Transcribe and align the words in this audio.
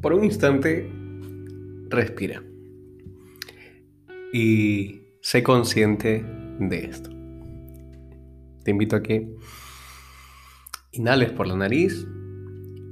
Por 0.00 0.14
un 0.14 0.24
instante, 0.24 0.90
respira. 1.88 2.42
Y 4.32 5.02
sé 5.20 5.42
consciente 5.42 6.24
de 6.58 6.84
esto. 6.86 7.10
Te 8.64 8.70
invito 8.70 8.96
a 8.96 9.02
que 9.02 9.34
inhales 10.92 11.32
por 11.32 11.46
la 11.46 11.56
nariz 11.56 12.06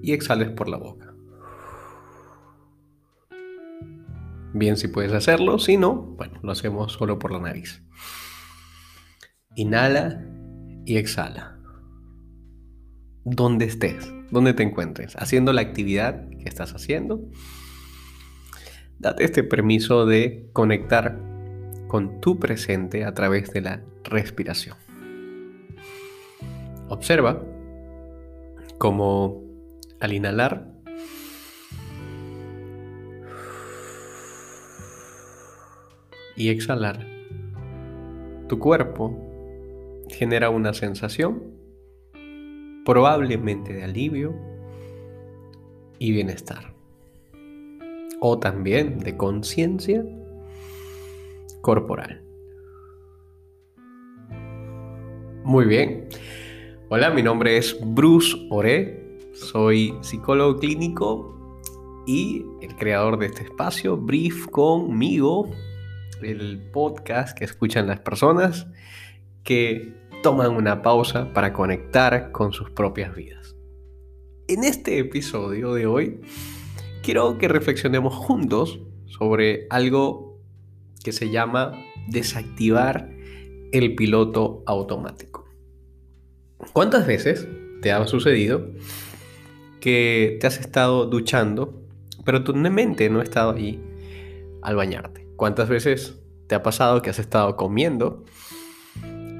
y 0.02 0.12
exhales 0.12 0.50
por 0.50 0.68
la 0.68 0.76
boca. 0.76 1.14
Bien 4.52 4.76
si 4.76 4.88
puedes 4.88 5.12
hacerlo, 5.12 5.58
si 5.58 5.76
no, 5.76 5.94
bueno, 5.94 6.40
lo 6.42 6.52
hacemos 6.52 6.92
solo 6.92 7.18
por 7.18 7.32
la 7.32 7.40
nariz. 7.40 7.82
Inhala 9.54 10.24
y 10.84 10.96
exhala. 10.96 11.58
Donde 13.24 13.66
estés, 13.66 14.12
donde 14.30 14.54
te 14.54 14.62
encuentres, 14.62 15.16
haciendo 15.16 15.52
la 15.52 15.60
actividad 15.60 16.28
que 16.28 16.48
estás 16.48 16.74
haciendo, 16.74 17.20
date 18.98 19.24
este 19.24 19.42
permiso 19.42 20.06
de 20.06 20.48
conectar 20.52 21.18
con 21.86 22.20
tu 22.20 22.38
presente 22.38 23.04
a 23.04 23.14
través 23.14 23.50
de 23.52 23.62
la 23.62 23.80
respiración. 24.04 24.76
Observa 26.88 27.42
cómo 28.78 29.42
al 30.00 30.12
inhalar 30.12 30.66
y 36.36 36.50
exhalar, 36.50 37.06
tu 38.48 38.58
cuerpo 38.58 39.18
genera 40.08 40.50
una 40.50 40.72
sensación 40.72 41.57
probablemente 42.88 43.74
de 43.74 43.84
alivio 43.84 44.34
y 45.98 46.10
bienestar. 46.10 46.72
O 48.20 48.38
también 48.38 49.00
de 49.00 49.14
conciencia 49.14 50.02
corporal. 51.60 52.24
Muy 55.44 55.66
bien. 55.66 56.08
Hola, 56.88 57.10
mi 57.10 57.22
nombre 57.22 57.58
es 57.58 57.76
Bruce 57.78 58.34
Ore. 58.48 59.18
Soy 59.34 59.94
psicólogo 60.00 60.58
clínico 60.58 61.60
y 62.06 62.42
el 62.62 62.74
creador 62.76 63.18
de 63.18 63.26
este 63.26 63.42
espacio, 63.42 63.98
Brief 63.98 64.46
conmigo, 64.46 65.50
el 66.22 66.70
podcast 66.72 67.36
que 67.36 67.44
escuchan 67.44 67.86
las 67.86 68.00
personas 68.00 68.66
que 69.44 70.07
toman 70.22 70.50
una 70.50 70.82
pausa 70.82 71.32
para 71.32 71.52
conectar 71.52 72.32
con 72.32 72.52
sus 72.52 72.70
propias 72.70 73.14
vidas. 73.14 73.56
En 74.48 74.64
este 74.64 74.98
episodio 74.98 75.74
de 75.74 75.86
hoy 75.86 76.20
quiero 77.02 77.38
que 77.38 77.48
reflexionemos 77.48 78.14
juntos 78.14 78.80
sobre 79.06 79.66
algo 79.70 80.40
que 81.04 81.12
se 81.12 81.30
llama 81.30 81.72
desactivar 82.08 83.10
el 83.72 83.94
piloto 83.94 84.62
automático. 84.66 85.46
¿Cuántas 86.72 87.06
veces 87.06 87.46
te 87.82 87.92
ha 87.92 88.04
sucedido 88.06 88.70
que 89.80 90.38
te 90.40 90.46
has 90.46 90.58
estado 90.58 91.06
duchando, 91.06 91.82
pero 92.24 92.42
tu 92.42 92.54
mente 92.54 93.08
no 93.10 93.20
ha 93.20 93.22
estado 93.22 93.52
ahí 93.52 93.80
al 94.62 94.74
bañarte? 94.74 95.28
¿Cuántas 95.36 95.68
veces 95.68 96.18
te 96.48 96.54
ha 96.54 96.62
pasado 96.62 97.02
que 97.02 97.10
has 97.10 97.18
estado 97.18 97.56
comiendo, 97.56 98.24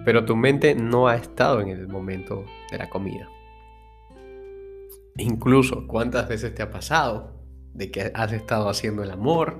pero 0.09 0.25
tu 0.25 0.37
mente 0.37 0.75
no 0.75 1.07
ha 1.07 1.17
estado 1.17 1.61
en 1.61 1.69
el 1.69 1.87
momento 1.87 2.47
de 2.71 2.79
la 2.79 2.89
comida? 2.89 3.29
Incluso, 5.19 5.87
¿cuántas 5.87 6.27
veces 6.27 6.55
te 6.55 6.63
ha 6.63 6.71
pasado 6.71 7.35
de 7.75 7.91
que 7.91 8.11
has 8.15 8.33
estado 8.33 8.71
haciendo 8.71 9.03
el 9.03 9.11
amor 9.11 9.59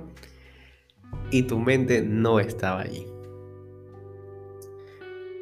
y 1.29 1.43
tu 1.43 1.59
mente 1.59 2.01
no 2.01 2.39
estaba 2.39 2.81
allí? 2.81 3.05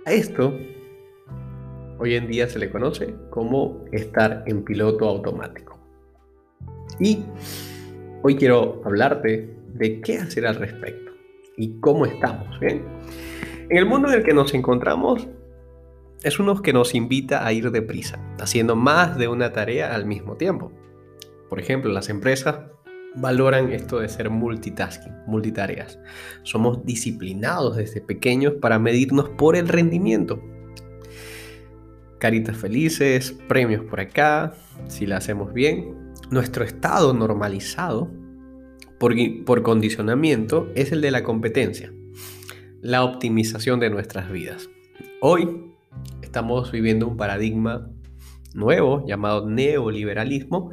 A 0.06 0.12
esto 0.12 0.54
hoy 2.00 2.16
en 2.16 2.28
día 2.28 2.50
se 2.50 2.60
le 2.60 2.70
conoce 2.70 3.16
como 3.30 3.86
estar 3.94 4.44
en 4.46 4.66
piloto 4.66 5.08
automático. 5.08 5.80
Y 7.00 7.24
hoy 8.24 8.36
quiero 8.36 8.82
hablarte 8.84 9.58
de 9.70 10.02
qué 10.02 10.18
hacer 10.18 10.46
al 10.46 10.56
respecto 10.56 11.14
y 11.56 11.80
cómo 11.80 12.06
estamos. 12.06 12.60
En 13.70 13.76
el 13.76 13.86
mundo 13.86 14.08
en 14.08 14.14
el 14.14 14.24
que 14.24 14.34
nos 14.34 14.54
encontramos, 14.54 15.28
es 16.24 16.40
uno 16.40 16.62
que 16.62 16.72
nos 16.72 16.96
invita 16.96 17.46
a 17.46 17.52
ir 17.52 17.70
deprisa, 17.70 18.18
haciendo 18.40 18.78
más 18.78 19.18
de 19.18 19.28
una 19.28 19.52
tarea 19.52 19.94
al 19.94 20.06
mismo 20.06 20.38
tiempo. 20.38 20.72
Por 21.50 21.60
ejemplo, 21.60 21.92
las 21.92 22.08
empresas 22.08 22.60
valoran 23.16 23.74
esto 23.74 24.00
de 24.00 24.08
ser 24.08 24.30
multitasking, 24.30 25.14
multitareas. 25.26 26.00
Somos 26.44 26.86
disciplinados 26.86 27.76
desde 27.76 28.00
pequeños 28.00 28.54
para 28.62 28.80
medirnos 28.80 29.28
por 29.30 29.58
el 29.58 29.68
rendimiento. 29.68 30.42
Caritas 32.20 32.56
felices, 32.56 33.38
premios 33.50 33.84
por 33.84 34.00
acá, 34.00 34.54
si 34.88 35.06
la 35.06 35.18
hacemos 35.18 35.52
bien. 35.54 36.14
Nuestro 36.32 36.64
estado 36.64 37.14
normalizado 37.14 38.10
por, 38.98 39.14
por 39.46 39.62
condicionamiento 39.62 40.70
es 40.74 40.94
el 40.94 41.02
de 41.02 41.12
la 41.12 41.24
competencia, 41.24 41.92
la 42.88 43.04
optimización 43.04 43.82
de 43.82 43.90
nuestras 43.90 44.32
vidas. 44.32 44.70
Hoy 45.20 45.74
estamos 46.22 46.72
viviendo 46.72 47.06
un 47.06 47.18
paradigma 47.18 47.92
nuevo 48.54 49.06
llamado 49.06 49.46
neoliberalismo 49.46 50.72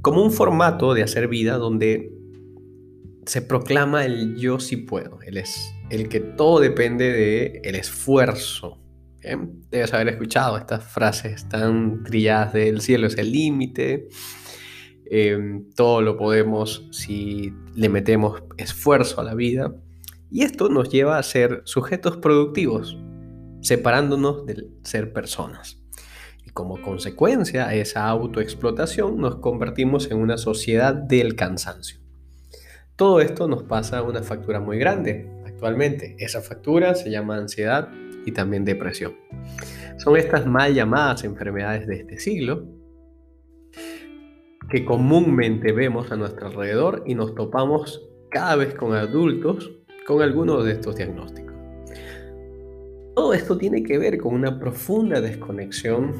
como 0.00 0.22
un 0.22 0.30
formato 0.30 0.94
de 0.94 1.02
hacer 1.02 1.26
vida 1.26 1.56
donde 1.56 2.12
se 3.26 3.42
proclama 3.42 4.04
el 4.04 4.36
yo 4.36 4.60
sí 4.60 4.76
puedo, 4.76 5.20
el, 5.22 5.36
es, 5.36 5.74
el 5.90 6.08
que 6.08 6.20
todo 6.20 6.60
depende 6.60 7.10
del 7.10 7.60
el 7.64 7.74
esfuerzo. 7.74 8.78
Debes 9.68 9.92
haber 9.92 10.10
escuchado 10.10 10.58
estas 10.58 10.84
frases 10.84 11.48
tan 11.48 12.04
trilladas 12.04 12.52
de 12.52 12.68
el 12.68 12.82
cielo 12.82 13.08
es 13.08 13.18
el 13.18 13.32
límite, 13.32 14.06
em, 15.10 15.68
todo 15.74 16.02
lo 16.02 16.16
podemos 16.16 16.86
si 16.92 17.52
le 17.74 17.88
metemos 17.88 18.44
esfuerzo 18.58 19.20
a 19.20 19.24
la 19.24 19.34
vida. 19.34 19.74
Y 20.30 20.42
esto 20.42 20.68
nos 20.68 20.90
lleva 20.90 21.18
a 21.18 21.22
ser 21.22 21.62
sujetos 21.64 22.18
productivos, 22.18 22.98
separándonos 23.60 24.44
de 24.44 24.68
ser 24.82 25.12
personas. 25.12 25.82
Y 26.44 26.50
como 26.50 26.80
consecuencia 26.82 27.66
a 27.66 27.74
esa 27.74 28.06
autoexplotación 28.06 29.16
nos 29.18 29.36
convertimos 29.36 30.10
en 30.10 30.18
una 30.18 30.36
sociedad 30.36 30.94
del 30.94 31.34
cansancio. 31.34 32.00
Todo 32.96 33.20
esto 33.20 33.48
nos 33.48 33.62
pasa 33.62 34.02
una 34.02 34.22
factura 34.22 34.60
muy 34.60 34.78
grande 34.78 35.30
actualmente. 35.46 36.16
Esa 36.18 36.40
factura 36.40 36.94
se 36.94 37.10
llama 37.10 37.36
ansiedad 37.36 37.88
y 38.26 38.32
también 38.32 38.64
depresión. 38.64 39.16
Son 39.98 40.16
estas 40.16 40.46
mal 40.46 40.74
llamadas 40.74 41.24
enfermedades 41.24 41.86
de 41.86 42.00
este 42.00 42.18
siglo 42.18 42.66
que 44.68 44.84
comúnmente 44.84 45.72
vemos 45.72 46.12
a 46.12 46.16
nuestro 46.16 46.48
alrededor 46.48 47.02
y 47.06 47.14
nos 47.14 47.34
topamos 47.34 48.06
cada 48.30 48.56
vez 48.56 48.74
con 48.74 48.92
adultos 48.92 49.77
con 50.08 50.22
algunos 50.22 50.64
de 50.64 50.72
estos 50.72 50.96
diagnósticos. 50.96 51.54
Todo 53.14 53.34
esto 53.34 53.58
tiene 53.58 53.82
que 53.82 53.98
ver 53.98 54.16
con 54.16 54.34
una 54.34 54.58
profunda 54.58 55.20
desconexión 55.20 56.14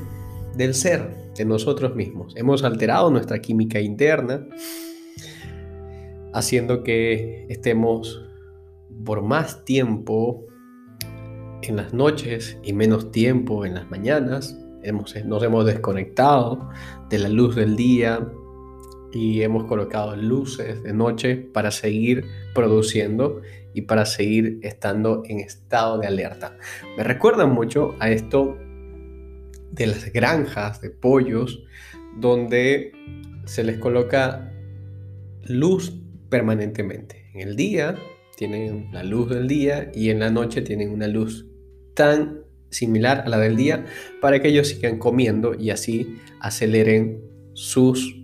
del 0.54 0.75
ser, 0.75 1.32
de 1.34 1.47
nosotros 1.47 1.97
mismos. 1.97 2.34
Hemos 2.37 2.65
alterado 2.65 3.10
nuestra 3.10 3.41
química 3.41 3.81
interna, 3.81 4.47
haciendo 6.34 6.84
que 6.84 7.47
estemos 7.48 8.22
por 9.06 9.22
más 9.22 9.65
tiempo 9.65 10.45
en 11.63 11.77
las 11.77 11.95
noches 11.95 12.59
y 12.63 12.74
menos 12.74 13.10
tiempo 13.10 13.65
en 13.65 13.72
las 13.72 13.91
mañanas. 13.91 14.54
Hemos, 14.83 15.15
nos 15.24 15.42
hemos 15.42 15.65
desconectado 15.65 16.68
de 17.09 17.21
la 17.21 17.30
luz 17.30 17.57
del 17.57 17.74
día 17.74 18.21
y 19.13 19.43
hemos 19.43 19.65
colocado 19.65 20.16
luces 20.16 20.83
de 20.83 20.93
noche 20.93 21.37
para 21.37 21.71
seguir 21.71 22.25
produciendo 22.55 23.41
y 23.75 23.83
para 23.83 24.07
seguir 24.07 24.59
estando 24.63 25.22
en 25.27 25.41
estado 25.41 25.99
de 25.99 26.07
alerta. 26.07 26.57
Me 26.97 27.05
recuerda 27.05 27.47
mucho 27.47 27.95
a 28.01 28.10
esto 28.10 28.57
de 29.71 29.87
las 29.87 30.13
granjas 30.13 30.81
de 30.81 30.91
pollos 30.91 31.63
donde 32.16 32.93
se 33.45 33.65
les 33.65 33.78
coloca 33.78 34.53
luz 35.45 35.95
permanentemente. 36.28 37.31
En 37.34 37.41
el 37.49 37.57
día 37.57 37.97
tienen 38.37 38.89
la 38.93 39.03
luz 39.03 39.31
del 39.31 39.49
día 39.49 39.91
y 39.95 40.11
en 40.11 40.21
la 40.21 40.31
noche 40.31 40.63
tienen 40.63 40.91
una 40.91 41.09
luz 41.09 41.47
tan 41.95 42.41
similar 42.71 43.22
a 43.25 43.28
la 43.28 43.39
del 43.39 43.57
día 43.57 43.87
para 44.21 44.41
que 44.41 44.49
ellos 44.49 44.69
sigan 44.69 44.99
comiendo 44.99 45.54
y 45.54 45.71
así 45.71 46.19
aceleren 46.41 47.22
sus 47.54 48.17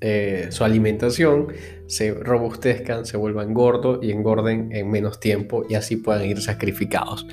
eh, 0.00 0.48
su 0.50 0.64
alimentación, 0.64 1.48
se 1.86 2.14
robustezcan, 2.14 3.04
se 3.04 3.16
vuelvan 3.16 3.52
gordos 3.52 3.98
y 4.02 4.10
engorden 4.12 4.70
en 4.72 4.90
menos 4.90 5.20
tiempo 5.20 5.64
y 5.68 5.74
así 5.74 5.96
puedan 5.96 6.24
ir 6.24 6.40
sacrificados. 6.40 7.26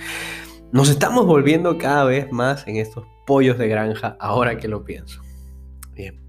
Nos 0.74 0.90
estamos 0.90 1.26
volviendo 1.26 1.78
cada 1.78 2.04
vez 2.04 2.30
más 2.32 2.68
en 2.68 2.76
estos 2.76 3.06
pollos 3.26 3.58
de 3.58 3.70
granja 3.70 4.18
ahora 4.20 4.58
que 4.58 4.68
lo 4.68 4.84
pienso. 4.84 5.22
Bien. 5.94 6.20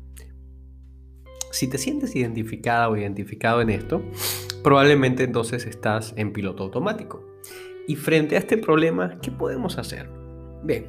Si 1.50 1.66
te 1.68 1.76
sientes 1.76 2.14
identificada 2.14 2.88
o 2.88 2.96
identificado 2.96 3.60
en 3.60 3.70
esto, 3.70 4.00
probablemente 4.62 5.24
entonces 5.24 5.66
estás 5.66 6.14
en 6.16 6.32
piloto 6.32 6.62
automático. 6.62 7.26
Y 7.88 7.96
frente 7.96 8.36
a 8.36 8.38
este 8.38 8.58
problema, 8.58 9.18
¿qué 9.20 9.32
podemos 9.32 9.76
hacer? 9.76 10.08
Bien, 10.62 10.84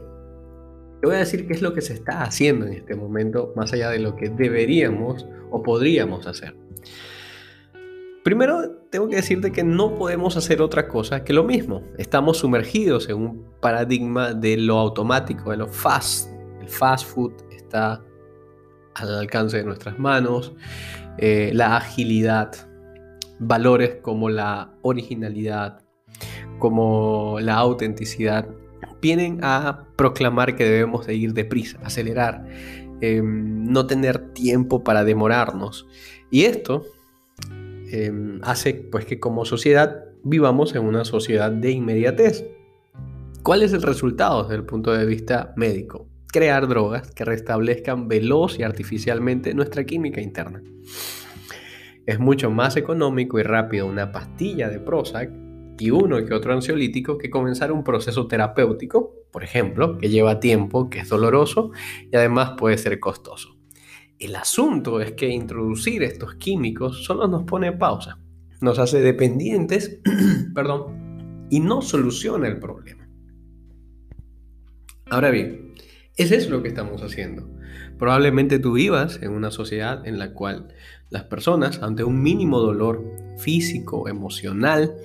te 1.01 1.07
voy 1.07 1.15
a 1.15 1.19
decir 1.19 1.47
qué 1.47 1.53
es 1.53 1.61
lo 1.61 1.73
que 1.73 1.81
se 1.81 1.93
está 1.93 2.23
haciendo 2.23 2.65
en 2.65 2.73
este 2.73 2.93
momento, 2.93 3.53
más 3.55 3.71
allá 3.71 3.89
de 3.89 3.99
lo 3.99 4.15
que 4.15 4.29
deberíamos 4.29 5.25
o 5.51 5.61
podríamos 5.63 6.27
hacer. 6.27 6.55
Primero, 8.23 8.69
tengo 8.89 9.07
que 9.07 9.15
decirte 9.15 9.51
que 9.51 9.63
no 9.63 9.95
podemos 9.95 10.35
hacer 10.35 10.61
otra 10.61 10.87
cosa 10.87 11.23
que 11.23 11.33
lo 11.33 11.43
mismo. 11.43 11.83
Estamos 11.97 12.37
sumergidos 12.37 13.07
en 13.09 13.15
un 13.15 13.45
paradigma 13.61 14.33
de 14.33 14.57
lo 14.57 14.77
automático, 14.77 15.51
de 15.51 15.57
lo 15.57 15.67
fast. 15.67 16.29
El 16.61 16.67
fast 16.67 17.07
food 17.07 17.33
está 17.49 18.03
al 18.95 19.17
alcance 19.17 19.57
de 19.57 19.63
nuestras 19.63 19.97
manos, 19.97 20.53
eh, 21.17 21.51
la 21.53 21.77
agilidad, 21.77 22.51
valores 23.39 23.95
como 24.01 24.29
la 24.29 24.73
originalidad, 24.81 25.81
como 26.59 27.39
la 27.39 27.55
autenticidad, 27.55 28.47
vienen 29.01 29.39
a 29.43 29.85
proclamar 29.95 30.55
que 30.55 30.65
debemos 30.65 31.07
de 31.07 31.15
ir 31.15 31.33
deprisa, 31.33 31.79
acelerar, 31.83 32.45
em, 33.01 33.65
no 33.65 33.87
tener 33.87 34.33
tiempo 34.33 34.83
para 34.83 35.03
demorarnos. 35.03 35.87
Y 36.29 36.43
esto 36.45 36.85
em, 37.91 38.39
hace 38.43 38.73
pues 38.73 39.05
que 39.05 39.19
como 39.19 39.45
sociedad 39.45 40.05
vivamos 40.23 40.75
en 40.75 40.83
una 40.83 41.05
sociedad 41.05 41.51
de 41.51 41.71
inmediatez. 41.71 42.45
¿Cuál 43.43 43.63
es 43.63 43.73
el 43.73 43.81
resultado 43.81 44.43
desde 44.43 44.55
el 44.55 44.65
punto 44.65 44.91
de 44.91 45.05
vista 45.05 45.53
médico? 45.55 46.09
crear 46.31 46.67
drogas 46.67 47.11
que 47.11 47.25
restablezcan 47.25 48.07
veloz 48.07 48.59
y 48.59 48.63
artificialmente 48.63 49.53
nuestra 49.53 49.83
química 49.83 50.21
interna. 50.21 50.61
Es 52.05 52.19
mucho 52.19 52.49
más 52.49 52.77
económico 52.77 53.39
y 53.39 53.43
rápido 53.43 53.87
una 53.87 54.11
pastilla 54.11 54.69
de 54.69 54.79
Prozac 54.79 55.31
y 55.79 55.91
uno 55.91 56.23
que 56.25 56.33
otro 56.33 56.53
ansiolítico 56.53 57.17
que 57.17 57.29
comenzar 57.29 57.71
un 57.71 57.83
proceso 57.83 58.27
terapéutico, 58.27 59.15
por 59.31 59.43
ejemplo, 59.43 59.97
que 59.97 60.09
lleva 60.09 60.39
tiempo, 60.39 60.89
que 60.89 60.99
es 60.99 61.09
doloroso 61.09 61.71
y 62.11 62.15
además 62.15 62.51
puede 62.57 62.77
ser 62.77 62.99
costoso. 62.99 63.57
El 64.17 64.35
asunto 64.35 64.99
es 65.01 65.13
que 65.13 65.29
introducir 65.29 66.03
estos 66.03 66.35
químicos 66.35 67.05
solo 67.05 67.27
nos 67.27 67.43
pone 67.43 67.71
pausa, 67.71 68.19
nos 68.61 68.79
hace 68.79 68.99
dependientes, 69.01 69.99
perdón, 70.53 71.47
y 71.49 71.59
no 71.59 71.81
soluciona 71.81 72.47
el 72.47 72.59
problema. 72.59 73.07
Ahora 75.09 75.31
bien, 75.31 75.73
es 76.17 76.31
eso 76.31 76.49
lo 76.49 76.61
que 76.61 76.67
estamos 76.67 77.01
haciendo. 77.01 77.49
Probablemente 77.97 78.59
tú 78.59 78.73
vivas 78.73 79.19
en 79.21 79.31
una 79.31 79.51
sociedad 79.51 80.05
en 80.05 80.19
la 80.19 80.33
cual 80.33 80.73
las 81.09 81.23
personas, 81.23 81.81
ante 81.81 82.03
un 82.03 82.21
mínimo 82.21 82.59
dolor 82.59 83.03
físico, 83.37 84.07
emocional, 84.07 84.95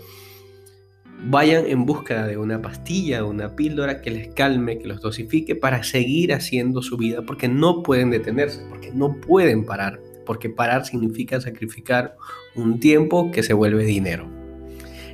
vayan 1.26 1.66
en 1.66 1.86
búsqueda 1.86 2.26
de 2.26 2.36
una 2.36 2.60
pastilla, 2.60 3.18
de 3.18 3.22
una 3.22 3.56
píldora 3.56 4.00
que 4.00 4.10
les 4.10 4.28
calme, 4.34 4.78
que 4.78 4.86
los 4.86 5.00
dosifique 5.00 5.56
para 5.56 5.82
seguir 5.82 6.32
haciendo 6.32 6.82
su 6.82 6.96
vida, 6.96 7.22
porque 7.22 7.48
no 7.48 7.82
pueden 7.82 8.10
detenerse, 8.10 8.64
porque 8.68 8.92
no 8.92 9.20
pueden 9.20 9.64
parar, 9.64 10.00
porque 10.26 10.50
parar 10.50 10.84
significa 10.84 11.40
sacrificar 11.40 12.16
un 12.54 12.78
tiempo 12.78 13.30
que 13.30 13.42
se 13.42 13.54
vuelve 13.54 13.84
dinero. 13.84 14.30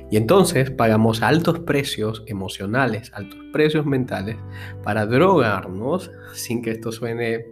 Y 0.09 0.17
entonces 0.17 0.69
pagamos 0.71 1.21
altos 1.21 1.59
precios 1.59 2.23
emocionales, 2.27 3.11
altos 3.13 3.39
precios 3.53 3.85
mentales 3.85 4.35
para 4.83 5.05
drogarnos, 5.05 6.11
sin 6.33 6.61
que 6.61 6.71
esto 6.71 6.91
suene 6.91 7.45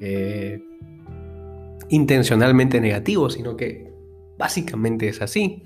eh, 0.00 0.62
intencionalmente 1.88 2.80
negativo, 2.80 3.28
sino 3.28 3.56
que 3.56 3.92
básicamente 4.38 5.08
es 5.08 5.20
así. 5.20 5.64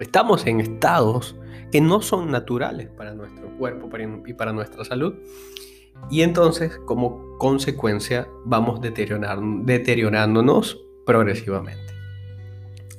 Estamos 0.00 0.46
en 0.46 0.60
estados 0.60 1.36
que 1.70 1.80
no 1.80 2.02
son 2.02 2.30
naturales 2.30 2.88
para 2.88 3.14
nuestro 3.14 3.48
cuerpo 3.58 3.88
y 4.26 4.34
para 4.34 4.52
nuestra 4.52 4.84
salud. 4.84 5.14
Y 6.10 6.22
entonces, 6.22 6.78
como 6.86 7.36
consecuencia, 7.38 8.26
vamos 8.44 8.80
deteriorándonos 8.80 10.80
progresivamente. 11.04 11.92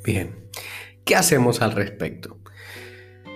Bien. 0.04 0.36
¿Qué 1.04 1.16
hacemos 1.16 1.62
al 1.62 1.72
respecto? 1.72 2.38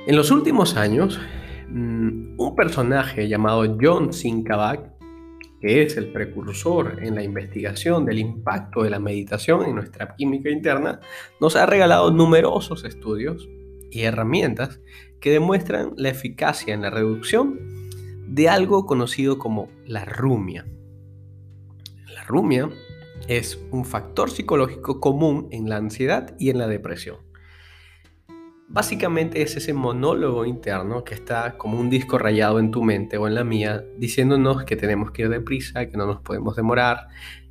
En 0.06 0.15
los 0.15 0.29
últimos 0.29 0.77
años, 0.77 1.19
mm, 1.67 2.39
un 2.39 2.56
personaje 2.56 3.27
llamado 3.27 3.75
John 3.81 4.13
Sinkabak, 4.13 4.94
que 5.65 5.81
es 5.81 5.97
el 5.97 6.12
precursor 6.12 7.00
en 7.01 7.15
la 7.15 7.23
investigación 7.23 8.06
del 8.06 8.19
impacto 8.19 8.83
de 8.83 8.91
la 8.91 9.00
meditación 9.00 9.65
en 9.65 9.73
nuestra 9.73 10.15
química 10.15 10.51
interna, 10.51 11.00
nos 11.41 11.56
ha 11.56 11.65
regalado 11.65 12.12
numerosos 12.12 12.83
estudios 12.83 13.50
y 13.89 14.01
herramientas 14.01 14.79
que 15.19 15.31
demuestran 15.31 15.94
la 15.97 16.09
eficacia 16.09 16.75
en 16.75 16.83
la 16.83 16.91
reducción 16.91 17.59
de 18.27 18.47
algo 18.47 18.85
conocido 18.85 19.39
como 19.39 19.69
la 19.88 20.06
rumia. 20.06 20.67
La 22.13 22.23
rumia 22.25 22.69
es 23.27 23.59
un 23.71 23.85
factor 23.85 24.29
psicológico 24.29 25.00
común 25.00 25.47
en 25.50 25.67
la 25.67 25.77
ansiedad 25.77 26.35
y 26.38 26.51
en 26.51 26.59
la 26.59 26.67
depresión. 26.67 27.17
Básicamente 28.67 29.44
es 29.44 29.56
ese 29.56 29.73
monólogo 29.73 30.44
interno 30.44 31.03
que 31.03 31.13
está 31.13 31.56
como 31.57 31.79
un 31.79 31.89
disco 31.89 32.17
rayado 32.17 32.59
en 32.59 32.71
tu 32.71 32.83
mente 32.83 33.17
o 33.17 33.27
en 33.27 33.35
la 33.35 33.44
mía, 33.44 33.85
diciéndonos 33.97 34.63
que 34.63 34.75
tenemos 34.75 35.12
que 35.12 35.23
ir 35.23 35.29
deprisa, 35.29 35.88
que 35.88 35.97
no 35.97 36.07
nos 36.07 36.21
podemos 36.21 36.56
demorar, 36.56 37.07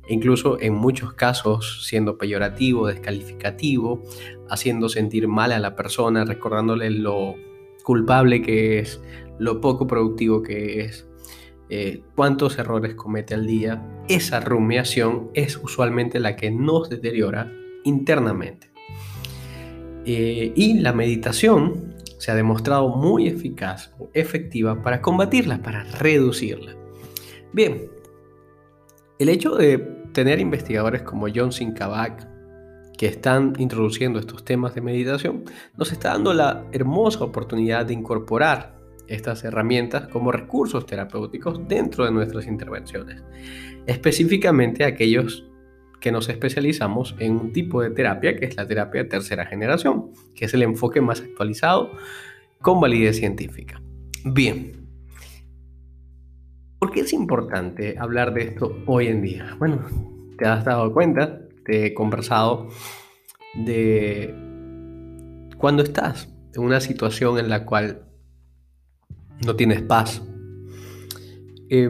e 0.07 0.13
incluso 0.13 0.59
en 0.59 0.73
muchos 0.73 1.13
casos 1.13 1.85
siendo 1.87 2.17
peyorativo, 2.17 2.87
descalificativo, 2.87 4.03
haciendo 4.49 4.89
sentir 4.89 5.27
mal 5.27 5.53
a 5.53 5.59
la 5.59 5.75
persona, 5.75 6.25
recordándole 6.25 6.89
lo 6.89 7.35
culpable 7.83 8.41
que 8.41 8.79
es, 8.79 9.01
lo 9.39 9.61
poco 9.61 9.87
productivo 9.87 10.43
que 10.43 10.81
es, 10.81 11.07
eh, 11.69 12.03
cuántos 12.15 12.59
errores 12.59 12.93
comete 12.93 13.33
al 13.33 13.47
día. 13.47 13.83
Esa 14.09 14.41
rumiación 14.41 15.29
es 15.33 15.57
usualmente 15.57 16.19
la 16.19 16.35
que 16.35 16.51
nos 16.51 16.89
deteriora 16.89 17.51
internamente. 17.85 18.74
Eh, 20.05 20.53
y 20.55 20.79
la 20.79 20.93
meditación 20.93 21.95
se 22.17 22.31
ha 22.31 22.35
demostrado 22.35 22.89
muy 22.89 23.27
eficaz 23.27 23.91
o 23.99 24.09
efectiva 24.13 24.81
para 24.81 25.01
combatirla, 25.01 25.61
para 25.61 25.83
reducirla. 25.83 26.75
Bien, 27.51 27.89
el 29.19 29.29
hecho 29.29 29.55
de 29.55 29.77
tener 30.13 30.39
investigadores 30.39 31.01
como 31.01 31.27
John 31.33 31.51
Sinkabak 31.51 32.35
que 32.97 33.07
están 33.07 33.53
introduciendo 33.57 34.19
estos 34.19 34.43
temas 34.45 34.73
de 34.75 34.81
meditación, 34.81 35.43
nos 35.77 35.91
está 35.91 36.09
dando 36.09 36.33
la 36.33 36.65
hermosa 36.71 37.23
oportunidad 37.23 37.85
de 37.85 37.93
incorporar 37.93 38.75
estas 39.07 39.43
herramientas 39.43 40.07
como 40.07 40.31
recursos 40.31 40.85
terapéuticos 40.85 41.67
dentro 41.67 42.05
de 42.05 42.11
nuestras 42.11 42.47
intervenciones, 42.47 43.21
específicamente 43.85 44.83
aquellos 44.83 45.45
que 46.05 46.11
nos 46.11 46.29
especializamos 46.29 47.15
en 47.17 47.31
un 47.31 47.51
tipo 47.51 47.81
de 47.81 47.89
terapia 47.89 48.35
que 48.35 48.45
es 48.45 48.55
la 48.55 48.67
terapia 48.67 49.01
de 49.01 49.09
tercera 49.09 49.47
generación, 49.47 50.11
que 50.35 50.45
es 50.45 50.53
el 50.53 50.61
enfoque 50.61 51.01
más 51.01 51.19
actualizado 51.19 51.89
con 52.61 52.79
validez 52.79 53.17
científica. 53.17 53.81
Bien, 54.23 54.87
¿por 56.77 56.91
qué 56.91 56.99
es 56.99 57.11
importante 57.11 57.95
hablar 57.97 58.35
de 58.35 58.43
esto 58.43 58.83
hoy 58.85 59.07
en 59.07 59.23
día? 59.23 59.55
Bueno, 59.57 59.83
te 60.37 60.45
has 60.45 60.63
dado 60.63 60.93
cuenta, 60.93 61.39
te 61.65 61.87
he 61.87 61.93
conversado 61.95 62.69
de 63.55 64.31
cuando 65.57 65.81
estás 65.81 66.31
en 66.53 66.61
una 66.61 66.81
situación 66.81 67.39
en 67.39 67.49
la 67.49 67.65
cual 67.65 68.05
no 69.43 69.55
tienes 69.55 69.81
paz. 69.81 70.21
Eh, 71.71 71.89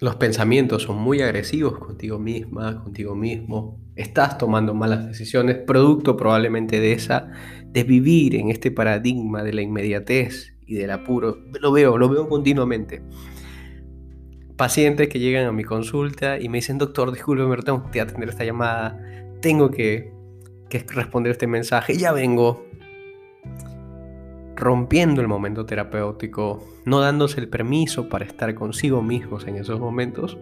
los 0.00 0.16
pensamientos 0.16 0.82
son 0.84 0.96
muy 0.96 1.20
agresivos 1.20 1.78
contigo 1.78 2.18
misma, 2.18 2.82
contigo 2.82 3.14
mismo. 3.14 3.78
Estás 3.96 4.38
tomando 4.38 4.72
malas 4.74 5.06
decisiones, 5.06 5.58
producto 5.58 6.16
probablemente 6.16 6.80
de 6.80 6.92
esa, 6.92 7.30
de 7.66 7.84
vivir 7.84 8.34
en 8.34 8.50
este 8.50 8.70
paradigma 8.70 9.42
de 9.42 9.52
la 9.52 9.60
inmediatez 9.60 10.54
y 10.66 10.74
del 10.74 10.90
apuro. 10.90 11.36
Lo 11.60 11.70
veo, 11.70 11.98
lo 11.98 12.08
veo 12.08 12.28
continuamente. 12.28 13.02
Pacientes 14.56 15.08
que 15.08 15.18
llegan 15.18 15.46
a 15.46 15.52
mi 15.52 15.64
consulta 15.64 16.38
y 16.38 16.48
me 16.48 16.58
dicen, 16.58 16.78
doctor, 16.78 17.12
discúlpeme, 17.12 17.54
tengo 17.58 17.90
que 17.90 18.00
atender 18.00 18.30
esta 18.30 18.44
llamada, 18.44 18.98
tengo 19.42 19.70
que, 19.70 20.12
que 20.70 20.78
responder 20.94 21.32
este 21.32 21.46
mensaje, 21.46 21.96
ya 21.96 22.12
vengo 22.12 22.66
rompiendo 24.60 25.20
el 25.20 25.28
momento 25.28 25.66
terapéutico, 25.66 26.64
no 26.84 27.00
dándose 27.00 27.40
el 27.40 27.48
permiso 27.48 28.08
para 28.08 28.24
estar 28.24 28.54
consigo 28.54 29.02
mismos 29.02 29.46
en 29.46 29.56
esos 29.56 29.80
momentos, 29.80 30.38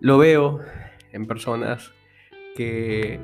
lo 0.00 0.18
veo 0.18 0.60
en 1.12 1.26
personas 1.26 1.92
que 2.56 3.20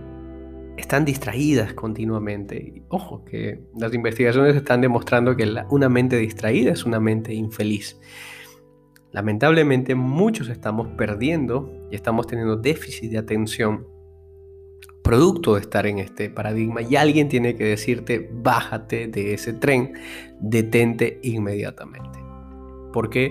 están 0.76 1.04
distraídas 1.04 1.74
continuamente. 1.74 2.82
Ojo, 2.88 3.24
que 3.24 3.60
las 3.76 3.92
investigaciones 3.92 4.56
están 4.56 4.80
demostrando 4.80 5.36
que 5.36 5.62
una 5.70 5.88
mente 5.88 6.16
distraída 6.16 6.72
es 6.72 6.84
una 6.84 7.00
mente 7.00 7.34
infeliz. 7.34 7.98
Lamentablemente 9.12 9.94
muchos 9.94 10.48
estamos 10.48 10.88
perdiendo 10.88 11.88
y 11.90 11.94
estamos 11.94 12.26
teniendo 12.26 12.56
déficit 12.56 13.10
de 13.10 13.18
atención 13.18 13.95
producto 15.06 15.54
de 15.54 15.60
estar 15.60 15.86
en 15.86 16.00
este 16.00 16.28
paradigma 16.30 16.82
y 16.82 16.96
alguien 16.96 17.28
tiene 17.28 17.54
que 17.54 17.62
decirte, 17.62 18.28
bájate 18.32 19.06
de 19.06 19.34
ese 19.34 19.52
tren, 19.52 19.92
detente 20.40 21.20
inmediatamente. 21.22 22.18
Porque 22.92 23.30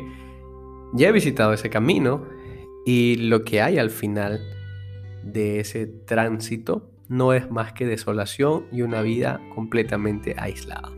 ya 0.93 1.09
he 1.09 1.11
visitado 1.11 1.51
ese 1.51 1.69
camino 1.69 2.25
y 2.85 3.15
lo 3.15 3.43
que 3.43 3.61
hay 3.61 3.77
al 3.77 3.89
final 3.89 4.39
de 5.21 5.59
ese 5.59 5.85
tránsito 5.85 6.89
no 7.09 7.33
es 7.33 7.51
más 7.51 7.73
que 7.73 7.85
desolación 7.85 8.67
y 8.71 8.81
una 8.81 9.01
vida 9.01 9.41
completamente 9.53 10.33
aislada. 10.37 10.93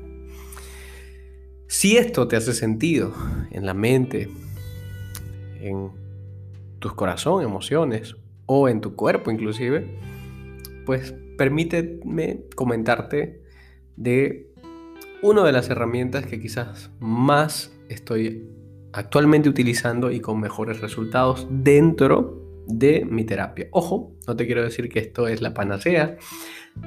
Si 1.66 1.98
esto 1.98 2.28
te 2.28 2.36
hace 2.36 2.54
sentido 2.54 3.16
en 3.50 3.66
la 3.66 3.74
mente, 3.74 4.30
en 5.60 5.90
tus 6.78 6.94
corazón, 6.94 7.44
emociones 7.44 8.16
o 8.46 8.70
en 8.70 8.80
tu 8.80 8.96
cuerpo 8.96 9.32
inclusive, 9.32 10.17
pues 10.88 11.14
permíteme 11.38 12.46
comentarte 12.56 13.42
de 13.98 14.54
una 15.22 15.44
de 15.44 15.52
las 15.52 15.70
herramientas 15.70 16.26
que 16.26 16.40
quizás 16.40 16.92
más 17.02 17.78
estoy 17.90 18.48
actualmente 18.94 19.50
utilizando 19.50 20.12
y 20.12 20.22
con 20.22 20.40
mejores 20.40 20.80
resultados 20.80 21.46
dentro 21.52 22.64
de 22.68 23.04
mi 23.04 23.26
terapia. 23.26 23.68
Ojo, 23.72 24.16
no 24.28 24.38
te 24.38 24.46
quiero 24.46 24.64
decir 24.64 24.88
que 24.88 25.00
esto 25.00 25.28
es 25.28 25.42
la 25.42 25.54
panacea 25.54 26.18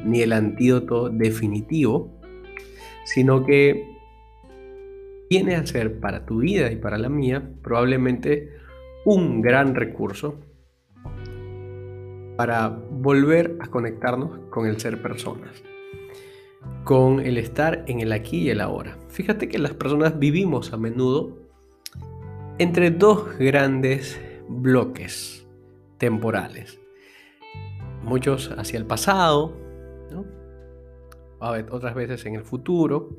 ni 0.03 0.23
el 0.23 0.33
antídoto 0.33 1.11
definitivo, 1.11 2.19
sino 3.05 3.45
que 3.45 3.85
viene 5.29 5.57
a 5.57 5.67
ser 5.67 6.01
para 6.01 6.25
tu 6.25 6.39
vida 6.39 6.73
y 6.73 6.77
para 6.77 6.97
la 6.97 7.11
mía 7.11 7.53
probablemente 7.63 8.49
un 9.05 9.43
gran 9.43 9.75
recurso 9.75 10.41
para 12.41 12.69
volver 12.71 13.59
a 13.61 13.67
conectarnos 13.67 14.31
con 14.49 14.67
el 14.67 14.81
ser 14.81 15.03
personas, 15.03 15.63
con 16.85 17.21
el 17.21 17.37
estar 17.37 17.85
en 17.87 18.01
el 18.01 18.13
aquí 18.13 18.39
y 18.39 18.49
el 18.49 18.63
ahora. 18.63 18.97
Fíjate 19.09 19.47
que 19.47 19.59
las 19.59 19.75
personas 19.75 20.19
vivimos 20.19 20.73
a 20.73 20.79
menudo 20.79 21.37
entre 22.57 22.93
dos 22.93 23.37
grandes 23.39 24.19
bloques 24.49 25.47
temporales. 25.99 26.81
Muchos 28.05 28.51
hacia 28.57 28.79
el 28.79 28.87
pasado, 28.87 29.55
otras 31.41 31.95
veces 31.95 32.25
en 32.25 32.37
el 32.37 32.43
futuro, 32.45 33.11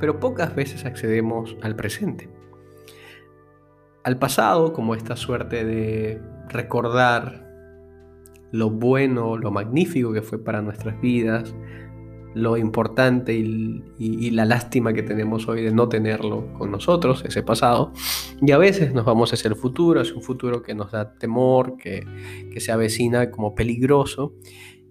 pero 0.00 0.18
pocas 0.20 0.54
veces 0.54 0.86
accedemos 0.86 1.54
al 1.60 1.76
presente. 1.76 2.30
Al 4.04 4.18
pasado, 4.18 4.72
como 4.72 4.94
esta 4.94 5.16
suerte 5.16 5.66
de 5.66 6.18
recordar 6.48 7.43
lo 8.54 8.70
bueno, 8.70 9.36
lo 9.36 9.50
magnífico 9.50 10.12
que 10.12 10.22
fue 10.22 10.38
para 10.38 10.62
nuestras 10.62 11.00
vidas, 11.00 11.52
lo 12.34 12.56
importante 12.56 13.34
y, 13.34 14.30
la 14.30 14.44
lástima 14.44 14.92
que 14.92 15.02
tenemos 15.02 15.48
hoy 15.48 15.62
de 15.62 15.72
no 15.72 15.88
tenerlo 15.88 16.52
con 16.54 16.70
nosotros, 16.70 17.24
ese 17.26 17.42
pasado. 17.42 17.92
Y 18.40 18.52
a 18.52 18.58
veces 18.58 18.94
nos 18.94 19.04
vamos 19.04 19.32
hacia 19.32 19.48
el 19.48 19.56
futuro, 19.56 20.00
es 20.00 20.12
un 20.12 20.22
futuro 20.22 20.62
que 20.62 20.72
nos 20.72 20.92
da 20.92 21.14
temor, 21.18 21.76
que, 21.76 22.06
que 22.52 22.60
se 22.60 22.70
avecina 22.70 23.32
como 23.32 23.56
peligroso. 23.56 24.34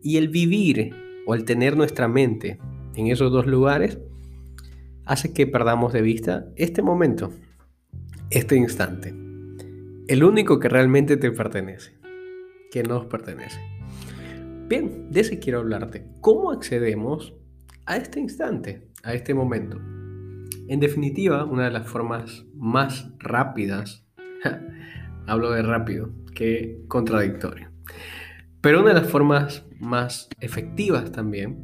Y 0.02 0.18
el 0.18 0.28
vivir 0.28 0.94
o 1.26 1.34
el 1.34 1.46
tener 1.46 1.78
nuestra 1.78 2.10
mente 2.10 2.60
en 2.96 3.08
esos 3.08 3.32
dos 3.32 3.48
lugares 3.48 3.98
hace 5.06 5.32
que 5.32 5.48
perdamos 5.48 5.94
de 5.94 6.02
vista 6.02 6.48
este 6.58 6.82
momento, 6.82 7.32
este 8.30 8.58
instante, 8.58 9.16
el 10.10 10.24
único 10.26 10.60
que 10.60 10.68
realmente 10.68 11.16
te 11.16 11.32
pertenece 11.32 11.93
que 12.74 12.82
nos 12.82 13.06
pertenece. 13.06 13.60
Bien, 14.68 15.12
de 15.12 15.20
ese 15.20 15.38
quiero 15.38 15.60
hablarte. 15.60 16.08
¿Cómo 16.22 16.50
accedemos 16.50 17.36
a 17.86 17.98
este 17.98 18.20
instante, 18.20 18.88
a 19.04 19.14
este 19.14 19.36
momento? 19.36 19.80
En 20.68 20.80
definitiva, 20.80 21.46
una 21.46 21.66
de 21.66 21.70
las 21.70 21.88
formas 21.88 22.48
más 22.56 23.12
rápidas, 23.20 24.08
hablo 25.28 25.52
de 25.52 25.62
rápido, 25.62 26.10
que 26.34 26.84
contradictorio, 26.88 27.70
pero 28.60 28.80
una 28.80 28.96
de 28.96 29.02
las 29.02 29.08
formas 29.12 29.68
más 29.80 30.28
efectivas 30.40 31.12
también 31.12 31.64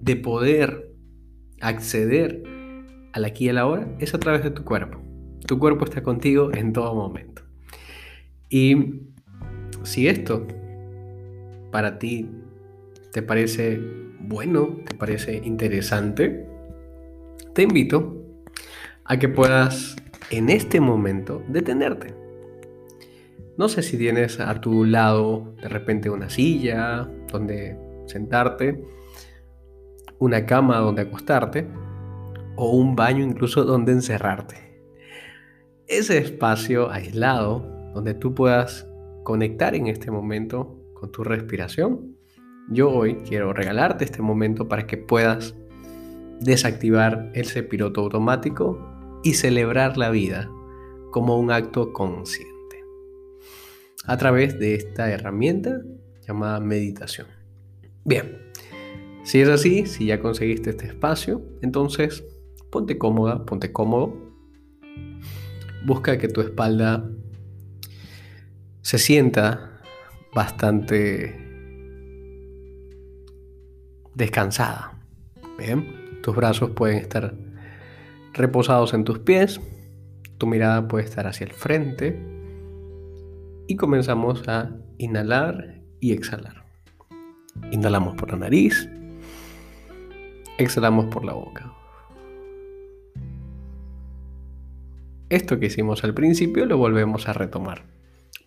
de 0.00 0.14
poder 0.14 0.92
acceder 1.60 2.44
al 3.12 3.24
aquí 3.24 3.46
y 3.46 3.48
al 3.48 3.58
ahora 3.58 3.88
es 3.98 4.14
a 4.14 4.20
través 4.20 4.44
de 4.44 4.52
tu 4.52 4.62
cuerpo. 4.62 5.02
Tu 5.44 5.58
cuerpo 5.58 5.84
está 5.84 6.04
contigo 6.04 6.52
en 6.54 6.72
todo 6.72 6.94
momento. 6.94 7.42
Y 8.48 9.06
si 9.86 10.08
esto 10.08 10.46
para 11.70 11.98
ti 11.98 12.28
te 13.12 13.22
parece 13.22 13.80
bueno, 14.20 14.78
te 14.86 14.94
parece 14.94 15.36
interesante, 15.44 16.46
te 17.54 17.62
invito 17.62 18.22
a 19.04 19.18
que 19.18 19.28
puedas 19.28 19.96
en 20.30 20.50
este 20.50 20.80
momento 20.80 21.42
detenerte. 21.48 22.14
No 23.56 23.68
sé 23.68 23.82
si 23.82 23.96
tienes 23.96 24.40
a 24.40 24.60
tu 24.60 24.84
lado 24.84 25.54
de 25.62 25.68
repente 25.68 26.10
una 26.10 26.28
silla 26.28 27.08
donde 27.30 27.78
sentarte, 28.06 28.84
una 30.18 30.44
cama 30.44 30.78
donde 30.78 31.02
acostarte 31.02 31.66
o 32.56 32.70
un 32.70 32.96
baño 32.96 33.24
incluso 33.24 33.64
donde 33.64 33.92
encerrarte. 33.92 34.56
Ese 35.86 36.18
espacio 36.18 36.90
aislado 36.90 37.60
donde 37.94 38.12
tú 38.14 38.34
puedas 38.34 38.86
conectar 39.26 39.74
en 39.74 39.88
este 39.88 40.12
momento 40.12 40.78
con 40.94 41.10
tu 41.10 41.24
respiración. 41.24 42.16
Yo 42.70 42.92
hoy 42.92 43.16
quiero 43.28 43.52
regalarte 43.52 44.04
este 44.04 44.22
momento 44.22 44.68
para 44.68 44.86
que 44.86 44.98
puedas 44.98 45.56
desactivar 46.38 47.32
ese 47.34 47.64
piloto 47.64 48.02
automático 48.02 48.78
y 49.24 49.34
celebrar 49.34 49.96
la 49.96 50.10
vida 50.10 50.48
como 51.10 51.40
un 51.40 51.50
acto 51.50 51.92
consciente 51.92 52.84
a 54.04 54.16
través 54.16 54.60
de 54.60 54.76
esta 54.76 55.10
herramienta 55.10 55.82
llamada 56.24 56.60
meditación. 56.60 57.26
Bien, 58.04 58.38
si 59.24 59.40
es 59.40 59.48
así, 59.48 59.86
si 59.86 60.06
ya 60.06 60.20
conseguiste 60.20 60.70
este 60.70 60.86
espacio, 60.86 61.42
entonces 61.62 62.24
ponte 62.70 62.96
cómoda, 62.96 63.44
ponte 63.44 63.72
cómodo. 63.72 64.16
Busca 65.84 66.16
que 66.16 66.28
tu 66.28 66.42
espalda 66.42 67.10
se 68.86 68.98
sienta 68.98 69.80
bastante 70.32 71.34
descansada. 74.14 74.92
Bien, 75.58 76.20
tus 76.22 76.36
brazos 76.36 76.70
pueden 76.70 76.98
estar 76.98 77.34
reposados 78.32 78.94
en 78.94 79.02
tus 79.02 79.18
pies, 79.18 79.60
tu 80.38 80.46
mirada 80.46 80.86
puede 80.86 81.04
estar 81.04 81.26
hacia 81.26 81.46
el 81.46 81.52
frente 81.52 82.16
y 83.66 83.74
comenzamos 83.74 84.46
a 84.46 84.76
inhalar 84.98 85.80
y 85.98 86.12
exhalar. 86.12 86.64
Inhalamos 87.72 88.14
por 88.14 88.30
la 88.30 88.36
nariz, 88.36 88.88
exhalamos 90.58 91.06
por 91.06 91.24
la 91.24 91.32
boca. 91.32 91.72
Esto 95.28 95.58
que 95.58 95.66
hicimos 95.66 96.04
al 96.04 96.14
principio 96.14 96.66
lo 96.66 96.78
volvemos 96.78 97.28
a 97.28 97.32
retomar 97.32 97.95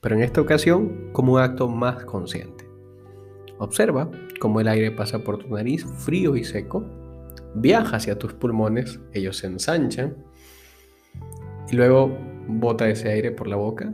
pero 0.01 0.15
en 0.15 0.23
esta 0.23 0.41
ocasión 0.41 1.09
como 1.11 1.33
un 1.33 1.39
acto 1.39 1.67
más 1.67 2.05
consciente. 2.05 2.67
Observa 3.57 4.09
cómo 4.39 4.61
el 4.61 4.67
aire 4.67 4.91
pasa 4.91 5.19
por 5.19 5.37
tu 5.37 5.53
nariz 5.53 5.85
frío 5.85 6.35
y 6.35 6.43
seco, 6.43 6.85
viaja 7.55 7.97
hacia 7.97 8.17
tus 8.17 8.33
pulmones, 8.33 8.99
ellos 9.13 9.37
se 9.37 9.47
ensanchan, 9.47 10.15
y 11.69 11.75
luego 11.75 12.17
bota 12.47 12.89
ese 12.89 13.09
aire 13.09 13.31
por 13.31 13.47
la 13.47 13.55
boca 13.55 13.93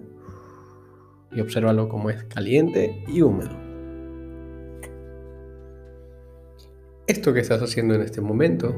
y 1.32 1.42
obsérvalo 1.42 1.90
como 1.90 2.10
es 2.10 2.24
caliente 2.24 3.04
y 3.08 3.22
húmedo. 3.22 3.52
Esto 7.08 7.34
que 7.34 7.42
estás 7.42 7.62
haciendo 7.62 7.94
en 7.94 8.02
este 8.02 8.22
momento 8.22 8.76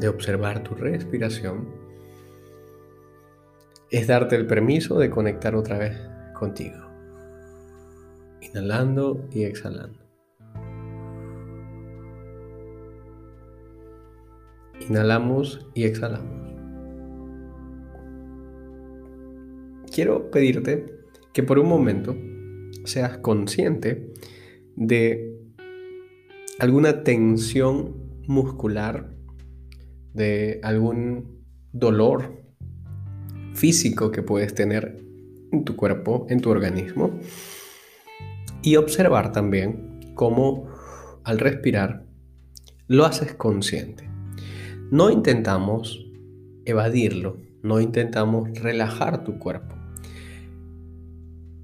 de 0.00 0.08
observar 0.08 0.62
tu 0.62 0.74
respiración 0.74 1.68
es 3.90 4.06
darte 4.06 4.36
el 4.36 4.46
permiso 4.46 4.98
de 4.98 5.10
conectar 5.10 5.54
otra 5.54 5.78
vez 5.78 5.98
contigo. 6.40 6.78
Inhalando 8.40 9.28
y 9.30 9.44
exhalando. 9.44 10.00
Inhalamos 14.88 15.68
y 15.74 15.84
exhalamos. 15.84 16.50
Quiero 19.94 20.30
pedirte 20.30 20.86
que 21.34 21.42
por 21.42 21.58
un 21.58 21.68
momento 21.68 22.16
seas 22.84 23.18
consciente 23.18 24.14
de 24.76 25.36
alguna 26.58 27.04
tensión 27.04 28.22
muscular, 28.26 29.14
de 30.14 30.58
algún 30.62 31.44
dolor 31.72 32.42
físico 33.52 34.10
que 34.10 34.22
puedes 34.22 34.54
tener 34.54 35.09
en 35.52 35.64
tu 35.64 35.76
cuerpo, 35.76 36.26
en 36.28 36.40
tu 36.40 36.50
organismo. 36.50 37.18
Y 38.62 38.76
observar 38.76 39.32
también 39.32 40.00
cómo 40.14 40.68
al 41.24 41.38
respirar 41.38 42.04
lo 42.86 43.04
haces 43.04 43.34
consciente. 43.34 44.10
No 44.90 45.10
intentamos 45.10 46.06
evadirlo, 46.64 47.38
no 47.62 47.80
intentamos 47.80 48.50
relajar 48.58 49.24
tu 49.24 49.38
cuerpo. 49.38 49.76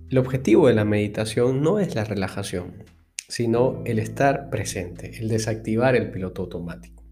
El 0.09 0.19
objetivo 0.19 0.69
de 0.69 0.75
la 0.75 0.85
meditación 0.85 1.63
no 1.63 1.81
es 1.81 1.97
la 1.97 2.05
relajación, 2.05 2.85
sino 3.29 3.83
el 3.85 3.99
estar 3.99 4.51
presente, 4.51 5.19
el 5.19 5.29
desactivar 5.29 5.97
el 5.97 6.13
piloto 6.13 6.43
automático. 6.43 7.03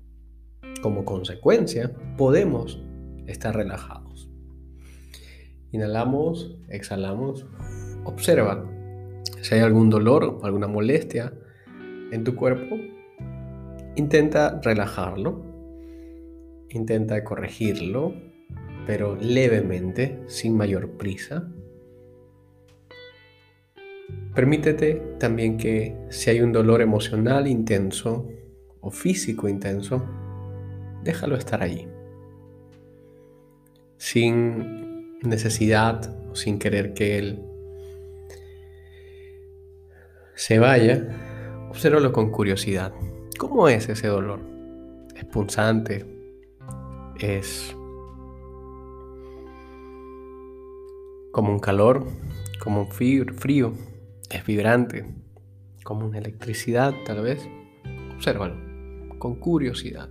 Como 0.80 1.04
consecuencia, 1.04 1.92
podemos 2.16 2.80
estar 3.26 3.56
relajados. 3.56 4.03
Inhalamos, 5.74 6.56
exhalamos, 6.68 7.44
observa 8.04 8.64
si 9.42 9.56
hay 9.56 9.60
algún 9.60 9.90
dolor 9.90 10.22
o 10.22 10.44
alguna 10.44 10.68
molestia 10.68 11.32
en 12.12 12.22
tu 12.22 12.36
cuerpo. 12.36 12.76
Intenta 13.96 14.60
relajarlo, 14.62 15.42
intenta 16.70 17.24
corregirlo, 17.24 18.14
pero 18.86 19.16
levemente, 19.16 20.22
sin 20.28 20.56
mayor 20.56 20.90
prisa. 20.90 21.50
Permítete 24.32 25.02
también 25.18 25.56
que 25.56 25.96
si 26.08 26.30
hay 26.30 26.40
un 26.40 26.52
dolor 26.52 26.82
emocional 26.82 27.48
intenso 27.48 28.28
o 28.80 28.92
físico 28.92 29.48
intenso, 29.48 30.04
déjalo 31.02 31.34
estar 31.34 31.64
allí. 31.64 31.88
Sin 33.96 34.83
necesidad 35.22 36.16
o 36.30 36.36
sin 36.36 36.58
querer 36.58 36.94
que 36.94 37.18
él 37.18 37.42
se 40.34 40.58
vaya, 40.58 41.66
obsérvalo 41.70 42.12
con 42.12 42.30
curiosidad. 42.30 42.92
¿Cómo 43.38 43.68
es 43.68 43.88
ese 43.88 44.08
dolor? 44.08 44.40
¿Es 45.16 45.24
punzante? 45.24 46.04
¿Es 47.18 47.74
como 51.32 51.52
un 51.52 51.60
calor? 51.60 52.06
¿Como 52.62 52.82
un 52.82 52.90
frío? 52.90 53.74
es 54.30 54.44
vibrante, 54.46 55.06
como 55.84 56.06
una 56.06 56.18
electricidad 56.18 56.92
tal 57.06 57.22
vez. 57.22 57.48
Obsérvalo 58.14 58.56
con 59.18 59.36
curiosidad. 59.36 60.10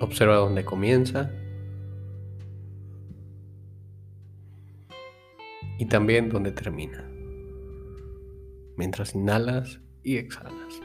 Observa 0.00 0.36
dónde 0.36 0.64
comienza 0.64 1.30
y 5.78 5.86
también 5.86 6.28
dónde 6.28 6.52
termina. 6.52 7.08
Mientras 8.76 9.14
inhalas 9.14 9.80
y 10.02 10.16
exhalas. 10.16 10.80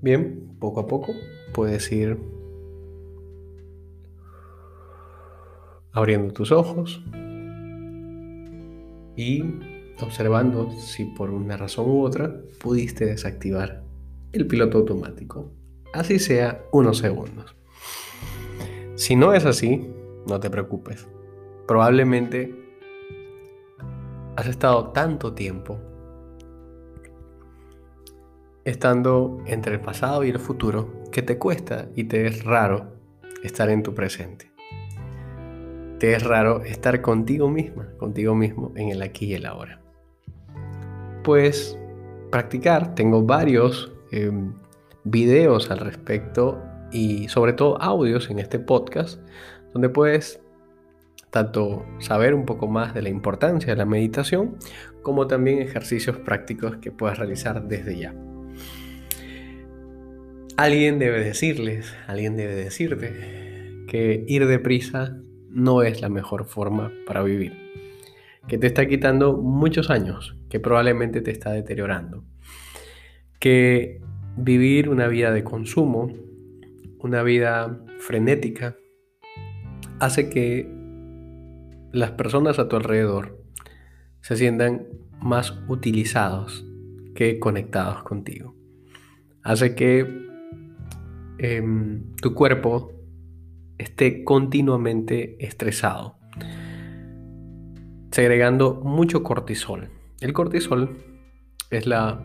Bien, 0.00 0.56
poco 0.60 0.80
a 0.80 0.86
poco 0.86 1.12
puedes 1.52 1.90
ir 1.90 2.18
abriendo 5.92 6.32
tus 6.34 6.52
ojos 6.52 7.02
y 9.16 9.42
observando 10.00 10.70
si 10.72 11.06
por 11.06 11.30
una 11.30 11.56
razón 11.56 11.90
u 11.90 12.02
otra 12.02 12.40
pudiste 12.60 13.06
desactivar 13.06 13.82
el 14.32 14.46
piloto 14.46 14.78
automático, 14.78 15.50
así 15.94 16.18
sea 16.18 16.62
unos 16.70 16.98
segundos. 16.98 17.56
Si 18.96 19.16
no 19.16 19.32
es 19.32 19.46
así, 19.46 19.90
no 20.26 20.40
te 20.40 20.50
preocupes. 20.50 21.06
Probablemente 21.66 22.54
has 24.36 24.46
estado 24.46 24.88
tanto 24.88 25.32
tiempo 25.32 25.78
estando 28.64 29.38
entre 29.46 29.74
el 29.74 29.80
pasado 29.80 30.24
y 30.24 30.30
el 30.30 30.38
futuro 30.38 31.02
que 31.12 31.22
te 31.22 31.38
cuesta 31.38 31.88
y 31.94 32.04
te 32.04 32.26
es 32.26 32.44
raro 32.44 32.92
estar 33.42 33.70
en 33.70 33.82
tu 33.82 33.94
presente 33.94 34.56
te 35.98 36.12
es 36.12 36.22
raro 36.22 36.62
estar 36.62 37.00
contigo 37.00 37.48
misma, 37.48 37.88
contigo 37.98 38.34
mismo 38.34 38.72
en 38.76 38.90
el 38.90 39.02
aquí 39.02 39.26
y 39.26 39.34
el 39.34 39.46
ahora. 39.46 39.80
Pues 41.22 41.78
practicar, 42.30 42.94
tengo 42.94 43.22
varios 43.22 43.92
em, 44.12 44.52
videos 45.04 45.70
al 45.70 45.78
respecto 45.78 46.62
y 46.92 47.28
sobre 47.28 47.52
todo 47.52 47.80
audios 47.80 48.30
en 48.30 48.38
este 48.38 48.58
podcast 48.58 49.20
donde 49.76 49.90
puedes 49.90 50.40
tanto 51.28 51.84
saber 51.98 52.32
un 52.32 52.46
poco 52.46 52.66
más 52.66 52.94
de 52.94 53.02
la 53.02 53.10
importancia 53.10 53.74
de 53.74 53.76
la 53.76 53.84
meditación 53.84 54.56
como 55.02 55.26
también 55.26 55.58
ejercicios 55.58 56.16
prácticos 56.16 56.78
que 56.78 56.90
puedas 56.90 57.18
realizar 57.18 57.68
desde 57.68 57.98
ya. 57.98 58.14
Alguien 60.56 60.98
debe 60.98 61.22
decirles, 61.22 61.94
alguien 62.06 62.38
debe 62.38 62.54
decirte 62.54 63.84
que 63.86 64.24
ir 64.26 64.46
deprisa 64.46 65.18
no 65.50 65.82
es 65.82 66.00
la 66.00 66.08
mejor 66.08 66.46
forma 66.46 66.90
para 67.06 67.22
vivir, 67.22 67.52
que 68.48 68.56
te 68.56 68.68
está 68.68 68.86
quitando 68.86 69.36
muchos 69.36 69.90
años, 69.90 70.38
que 70.48 70.58
probablemente 70.58 71.20
te 71.20 71.32
está 71.32 71.52
deteriorando, 71.52 72.24
que 73.38 74.00
vivir 74.38 74.88
una 74.88 75.06
vida 75.06 75.32
de 75.32 75.44
consumo, 75.44 76.10
una 76.98 77.22
vida 77.22 77.78
frenética, 77.98 78.78
hace 80.00 80.28
que 80.28 80.70
las 81.92 82.12
personas 82.12 82.58
a 82.58 82.68
tu 82.68 82.76
alrededor 82.76 83.42
se 84.20 84.36
sientan 84.36 84.86
más 85.20 85.58
utilizados 85.68 86.64
que 87.14 87.38
conectados 87.38 88.02
contigo. 88.02 88.54
Hace 89.42 89.74
que 89.74 90.06
em, 91.38 92.14
tu 92.16 92.34
cuerpo 92.34 92.92
esté 93.78 94.24
continuamente 94.24 95.44
estresado, 95.44 96.18
segregando 98.10 98.74
mucho 98.82 99.22
cortisol. 99.22 99.90
El 100.20 100.32
cortisol 100.32 100.96
es 101.70 101.86
la 101.86 102.22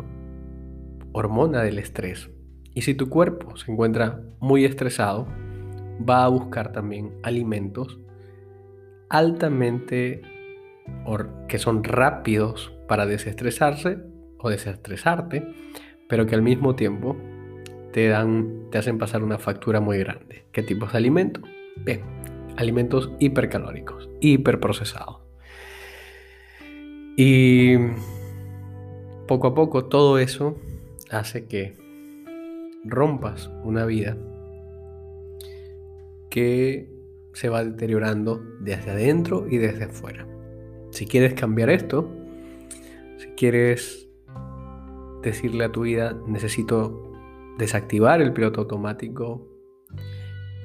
hormona 1.14 1.62
del 1.62 1.80
estrés. 1.80 2.30
Y 2.74 2.82
si 2.82 2.96
tu 2.96 3.10
cuerpo 3.10 3.58
se 3.58 3.72
encuentra 3.72 4.22
muy 4.40 4.66
estresado, 4.66 5.28
va 6.10 6.26
a 6.26 6.28
buscar 6.28 6.72
también 6.72 7.14
alimentos 7.24 8.00
altamente 9.10 10.22
que 11.48 11.58
son 11.58 11.84
rápidos 11.84 12.74
para 12.88 13.06
desestresarse 13.06 14.00
o 14.38 14.50
desestresarte, 14.50 15.48
pero 16.08 16.26
que 16.26 16.36
al 16.36 16.42
mismo 16.42 16.76
tiempo 16.76 17.16
te, 17.92 18.08
dan, 18.08 18.70
te 18.72 18.78
hacen 18.78 18.98
pasar 18.98 19.24
una 19.24 19.38
factura 19.38 19.80
muy 19.80 19.98
grande. 19.98 20.46
¿Qué 20.52 20.64
tipos 20.64 20.92
de 20.92 20.98
alimentos? 20.98 21.44
Bien, 21.78 22.02
alimentos 22.58 23.12
hipercalóricos, 23.20 24.10
hiperprocesados. 24.22 25.18
Y 27.18 27.78
poco 29.28 29.48
a 29.48 29.56
poco 29.56 29.86
todo 29.86 30.18
eso 30.18 30.58
hace 31.10 31.46
que 31.46 31.76
rompas 32.84 33.50
una 33.64 33.86
vida 33.86 34.18
que 36.32 36.90
se 37.34 37.50
va 37.50 37.64
deteriorando 37.64 38.42
desde 38.60 38.90
adentro 38.90 39.46
y 39.48 39.58
desde 39.58 39.84
afuera. 39.84 40.28
Si 40.90 41.06
quieres 41.06 41.36
cambiar 41.36 41.70
esto, 41.70 42.10
si 43.18 43.28
quieres 43.36 44.10
decirle 45.22 45.66
a 45.66 45.72
tu 45.72 45.82
vida, 45.82 46.18
necesito 46.28 47.14
desactivar 47.60 48.22
el 48.22 48.34
piloto 48.34 48.62
automático 48.62 49.48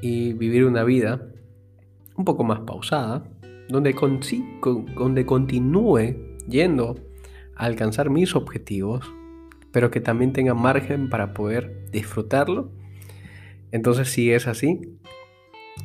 y 0.01 0.33
vivir 0.33 0.65
una 0.65 0.85
vida 0.85 1.29
un 2.17 2.25
poco 2.25 2.45
más 2.45 2.61
pausada, 2.61 3.25
donde, 3.69 3.95
donde 4.97 5.27
continúe 5.27 6.17
yendo 6.49 6.95
a 7.57 7.67
alcanzar 7.67 8.09
mis 8.09 8.35
objetivos, 8.35 9.05
pero 9.73 9.91
que 9.91 10.01
también 10.01 10.33
tenga 10.33 10.55
margen 10.55 11.11
para 11.11 11.35
poder 11.35 11.91
disfrutarlo. 11.91 12.71
Entonces, 13.73 14.09
si 14.09 14.33
es 14.33 14.47
así, 14.47 14.97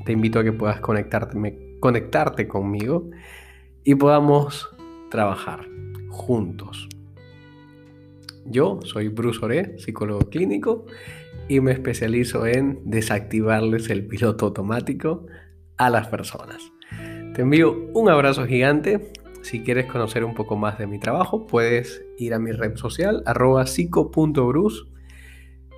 te 0.06 0.12
invito 0.12 0.40
a 0.40 0.44
que 0.44 0.54
puedas 0.54 0.80
conectarte, 0.80 1.78
conectarte 1.80 2.48
conmigo 2.48 3.10
y 3.84 3.96
podamos 3.96 4.70
trabajar 5.10 5.68
juntos. 6.10 6.88
Yo 8.46 8.80
soy 8.84 9.10
Bruce 9.10 9.44
Oré, 9.44 9.78
psicólogo 9.78 10.30
clínico, 10.30 10.86
y 11.48 11.60
me 11.60 11.72
especializo 11.72 12.46
en 12.46 12.80
desactivarles 12.86 13.90
el 13.90 14.08
piloto 14.08 14.48
automático 14.48 15.26
a 15.78 15.90
las 15.90 16.08
personas. 16.08 16.72
Te 17.34 17.42
envío 17.42 17.90
un 17.94 18.10
abrazo 18.10 18.46
gigante. 18.46 19.12
Si 19.42 19.64
quieres 19.64 19.86
conocer 19.86 20.24
un 20.24 20.36
poco 20.36 20.56
más 20.56 20.78
de 20.78 20.88
mi 20.88 21.00
trabajo, 21.00 21.48
puedes 21.48 22.04
ir 22.18 22.34
a 22.34 22.40
mi 22.40 22.52
red 22.52 22.76
social, 22.76 23.24
arroba 23.26 23.66
psico.bruce, 23.66 24.84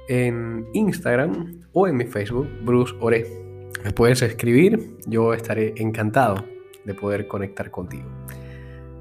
en 0.09 0.65
Instagram 0.73 1.61
o 1.71 1.87
en 1.87 1.95
mi 1.95 2.05
Facebook, 2.05 2.47
Bruce 2.63 2.93
Oré. 2.99 3.52
Me 3.83 3.91
puedes 3.91 4.21
escribir, 4.21 4.97
yo 5.05 5.33
estaré 5.33 5.73
encantado 5.77 6.45
de 6.85 6.93
poder 6.93 7.27
conectar 7.27 7.71
contigo. 7.71 8.09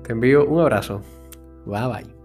Te 0.03 0.13
envío 0.13 0.45
un 0.47 0.61
abrazo. 0.61 1.03
Bye 1.67 1.87
bye. 1.87 2.22